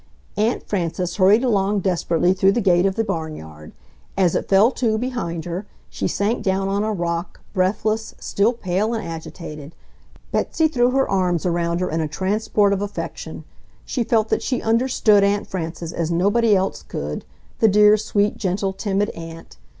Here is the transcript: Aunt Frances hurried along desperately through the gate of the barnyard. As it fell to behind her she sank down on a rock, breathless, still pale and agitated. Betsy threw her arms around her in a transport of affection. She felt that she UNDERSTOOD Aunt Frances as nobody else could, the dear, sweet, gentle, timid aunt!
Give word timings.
Aunt 0.35 0.67
Frances 0.67 1.17
hurried 1.17 1.43
along 1.43 1.81
desperately 1.81 2.33
through 2.33 2.53
the 2.53 2.59
gate 2.59 2.87
of 2.87 2.95
the 2.95 3.03
barnyard. 3.03 3.71
As 4.17 4.33
it 4.33 4.49
fell 4.49 4.71
to 4.71 4.97
behind 4.97 5.45
her 5.45 5.67
she 5.91 6.07
sank 6.07 6.41
down 6.41 6.67
on 6.67 6.83
a 6.83 6.91
rock, 6.91 7.41
breathless, 7.53 8.15
still 8.19 8.51
pale 8.51 8.95
and 8.95 9.07
agitated. 9.07 9.75
Betsy 10.31 10.67
threw 10.67 10.89
her 10.89 11.07
arms 11.07 11.45
around 11.45 11.81
her 11.81 11.89
in 11.91 12.01
a 12.01 12.07
transport 12.07 12.73
of 12.73 12.81
affection. 12.81 13.43
She 13.85 14.03
felt 14.03 14.29
that 14.29 14.41
she 14.41 14.59
UNDERSTOOD 14.63 15.23
Aunt 15.23 15.45
Frances 15.45 15.93
as 15.93 16.09
nobody 16.09 16.55
else 16.55 16.81
could, 16.81 17.23
the 17.59 17.67
dear, 17.67 17.95
sweet, 17.95 18.37
gentle, 18.37 18.73
timid 18.73 19.11
aunt! 19.11 19.57